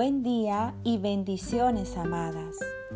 [0.00, 2.54] Buen día y bendiciones amadas.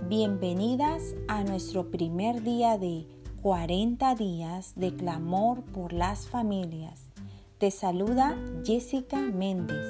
[0.08, 3.08] Bienvenidas a nuestro primer día de
[3.42, 7.10] 40 días de clamor por las familias.
[7.59, 9.84] Te saluda Jessica Méndez.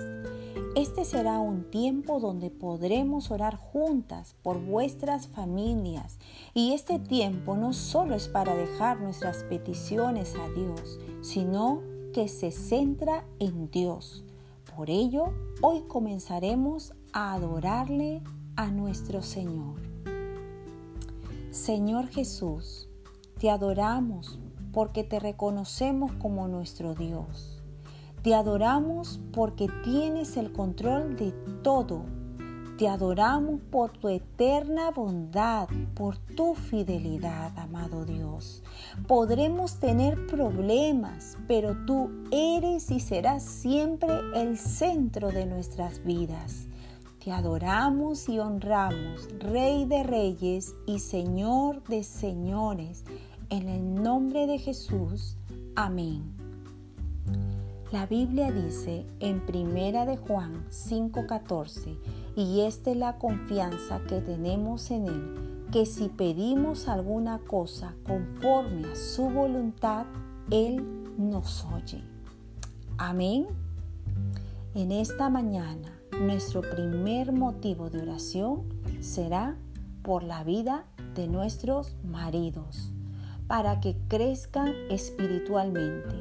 [0.75, 6.19] Este será un tiempo donde podremos orar juntas por vuestras familias
[6.55, 11.83] y este tiempo no solo es para dejar nuestras peticiones a Dios, sino
[12.15, 14.25] que se centra en Dios
[14.77, 18.23] por ello, hoy comenzaremos a adorarle
[18.57, 19.81] a nuestro Señor.
[21.51, 22.89] Señor Jesús,
[23.39, 24.39] te adoramos
[24.73, 27.63] porque te reconocemos como nuestro Dios.
[28.23, 32.05] Te adoramos porque tienes el control de todo
[32.83, 38.65] te adoramos por tu eterna bondad, por tu fidelidad, amado Dios.
[39.07, 46.67] Podremos tener problemas, pero tú eres y serás siempre el centro de nuestras vidas.
[47.23, 53.05] Te adoramos y honramos, Rey de Reyes y Señor de Señores,
[53.49, 55.37] en el nombre de Jesús.
[55.77, 56.35] Amén.
[57.93, 61.97] La Biblia dice en Primera de Juan 5:14,
[62.35, 68.89] y esta es la confianza que tenemos en Él, que si pedimos alguna cosa conforme
[68.91, 70.07] a su voluntad,
[70.51, 70.85] Él
[71.17, 72.03] nos oye.
[72.99, 73.47] Amén.
[74.75, 78.65] En esta mañana, nuestro primer motivo de oración
[79.01, 79.57] será
[80.03, 80.85] por la vida
[81.15, 82.93] de nuestros maridos,
[83.47, 86.15] para que crezcan espiritualmente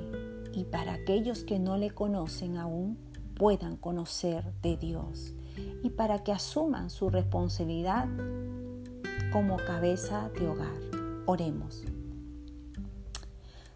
[0.53, 2.97] y para aquellos que no le conocen aún
[3.35, 5.33] puedan conocer de Dios
[5.83, 8.07] y para que asuman su responsabilidad
[9.31, 10.79] como cabeza de hogar.
[11.25, 11.83] Oremos.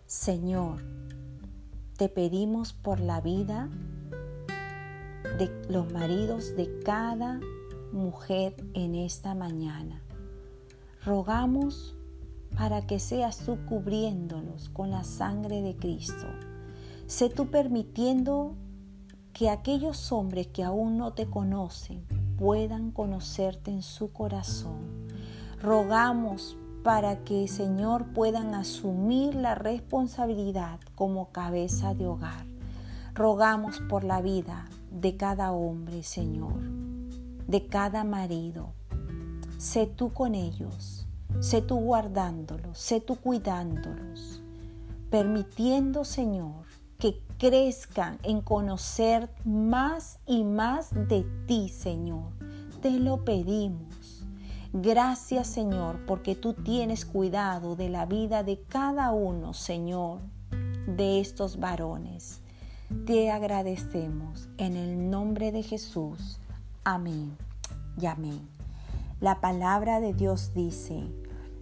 [0.05, 0.83] Señor,
[1.97, 3.69] te pedimos por la vida
[5.37, 7.39] de los maridos de cada
[7.91, 10.01] mujer en esta mañana.
[11.03, 11.95] Rogamos
[12.57, 16.27] para que seas tú cubriéndolos con la sangre de Cristo
[17.07, 18.55] Sé tú permitiendo
[19.31, 22.03] que aquellos hombres que aún no te conocen
[22.35, 25.07] puedan conocerte en su corazón.
[25.61, 32.47] Rogamos para que, Señor, puedan asumir la responsabilidad como cabeza de hogar.
[33.13, 34.65] Rogamos por la vida
[34.95, 36.61] de cada hombre, Señor,
[37.47, 38.71] de cada marido.
[39.57, 41.05] Sé tú con ellos,
[41.41, 44.41] sé tú guardándolos, sé tú cuidándolos,
[45.09, 46.63] permitiendo, Señor,
[46.97, 52.31] que crezcan en conocer más y más de ti, Señor.
[52.81, 54.25] Te lo pedimos.
[54.71, 60.21] Gracias, Señor, porque tú tienes cuidado de la vida de cada uno, Señor,
[60.87, 62.41] de estos varones.
[63.07, 66.39] Te agradecemos en el nombre de Jesús.
[66.83, 67.35] Amén
[67.99, 68.47] y amén.
[69.19, 71.03] La palabra de Dios dice,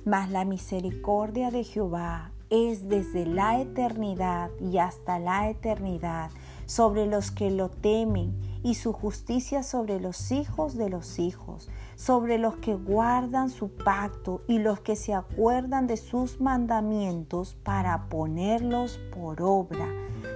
[0.04, 6.30] mas la misericordia de Jehová es desde la eternidad y hasta la eternidad
[6.66, 12.38] sobre los que lo temen y su justicia sobre los hijos de los hijos, sobre
[12.38, 19.00] los que guardan su pacto y los que se acuerdan de sus mandamientos para ponerlos
[19.14, 19.88] por obra.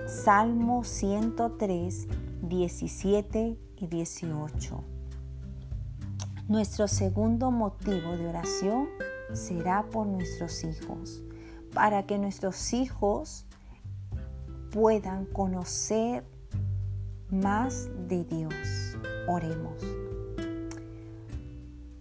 [0.07, 2.07] Salmo 103,
[2.41, 4.83] 17 y 18.
[6.47, 8.87] Nuestro segundo motivo de oración
[9.33, 11.23] será por nuestros hijos
[11.73, 13.45] para que nuestros hijos
[14.71, 16.23] puedan conocer
[17.29, 18.53] más de Dios.
[19.27, 19.83] Oremos.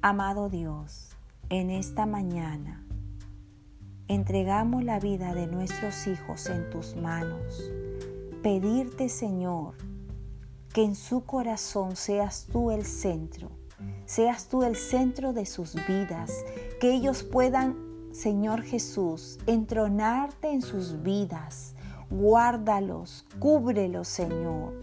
[0.01, 1.11] Amado Dios,
[1.49, 2.87] en esta mañana
[4.07, 7.73] entregamos la vida de nuestros hijos en tus manos.
[8.47, 9.75] Pedirte, Señor,
[10.73, 13.51] que en su corazón seas tú el centro,
[14.05, 16.31] seas tú el centro de sus vidas,
[16.79, 17.75] que ellos puedan
[18.13, 21.75] Señor Jesús, entronarte en sus vidas.
[22.09, 24.79] Guárdalos, cúbrelos, Señor.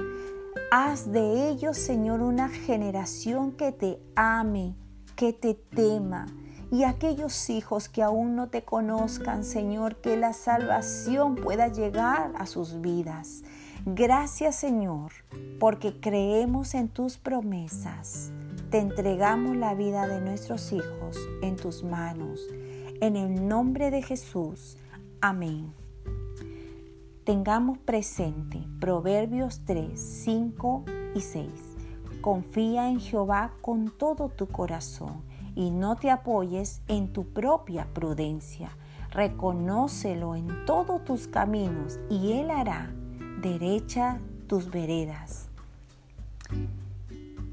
[0.69, 4.75] Haz de ellos, Señor, una generación que te ame,
[5.15, 6.25] que te tema.
[6.73, 12.47] Y aquellos hijos que aún no te conozcan, Señor, que la salvación pueda llegar a
[12.47, 13.43] sus vidas.
[13.85, 15.11] Gracias, Señor,
[15.59, 18.31] porque creemos en tus promesas.
[18.69, 22.39] Te entregamos la vida de nuestros hijos en tus manos
[23.01, 24.77] en el nombre de Jesús.
[25.19, 25.73] Amén.
[27.25, 30.85] Tengamos presente Proverbios 3, 5
[31.15, 31.49] y 6.
[32.21, 35.23] Confía en Jehová con todo tu corazón
[35.55, 38.77] y no te apoyes en tu propia prudencia.
[39.11, 42.93] Reconócelo en todos tus caminos y Él hará
[43.43, 45.49] derecha tus veredas.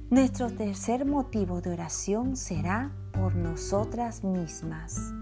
[0.08, 5.12] Nuestro tercer motivo de oración será por nosotras mismas,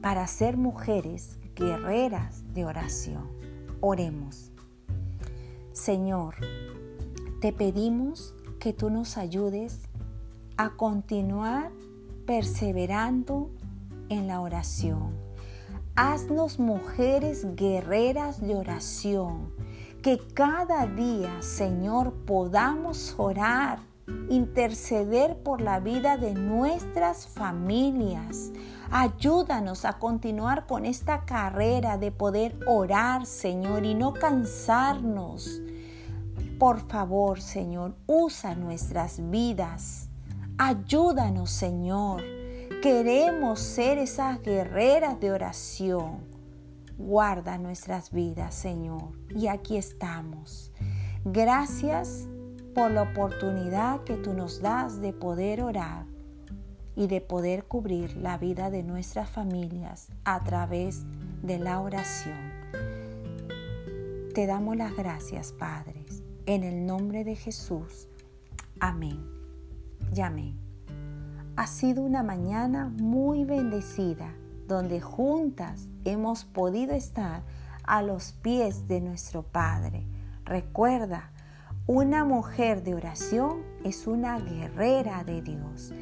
[0.00, 3.28] para ser mujeres guerreras de oración.
[3.80, 4.52] Oremos.
[5.72, 6.36] Señor,
[7.40, 9.80] te pedimos que tú nos ayudes
[10.56, 11.72] a continuar
[12.24, 13.50] perseverando
[14.08, 15.12] en la oración.
[15.96, 19.52] Haznos mujeres guerreras de oración,
[20.04, 23.78] que cada día, Señor, podamos orar,
[24.28, 28.52] interceder por la vida de nuestras familias.
[28.90, 35.62] Ayúdanos a continuar con esta carrera de poder orar, Señor, y no cansarnos.
[36.58, 40.10] Por favor, Señor, usa nuestras vidas.
[40.58, 42.22] Ayúdanos, Señor.
[42.82, 46.33] Queremos ser esas guerreras de oración.
[46.98, 49.18] Guarda nuestras vidas, Señor.
[49.30, 50.72] Y aquí estamos.
[51.24, 52.28] Gracias
[52.74, 56.06] por la oportunidad que tú nos das de poder orar
[56.96, 61.04] y de poder cubrir la vida de nuestras familias a través
[61.42, 62.52] de la oración.
[64.34, 68.08] Te damos las gracias, Padres, en el nombre de Jesús.
[68.80, 69.24] Amén.
[70.14, 70.58] Y amén.
[71.56, 74.34] Ha sido una mañana muy bendecida,
[74.66, 77.42] donde juntas hemos podido estar
[77.84, 80.06] a los pies de nuestro Padre.
[80.44, 81.30] Recuerda,
[81.86, 85.92] una mujer de oración es una guerrera de Dios.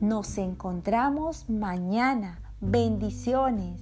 [0.00, 2.40] Nos encontramos mañana.
[2.60, 3.80] Bendiciones.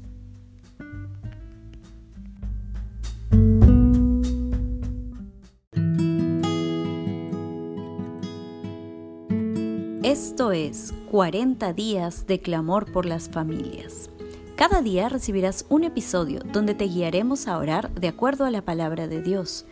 [10.03, 14.11] Esto es 40 días de clamor por las familias.
[14.59, 19.07] Cada día recibirás un episodio donde te guiaremos a orar de acuerdo a la palabra
[19.07, 19.67] de Dios.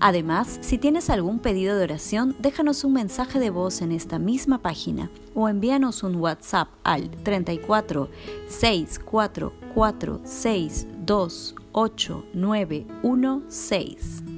[0.00, 4.60] Además, si tienes algún pedido de oración, déjanos un mensaje de voz en esta misma
[4.60, 8.10] página o envíanos un WhatsApp al 34
[8.48, 14.31] 644 628 916.